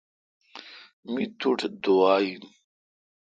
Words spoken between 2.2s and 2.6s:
این۔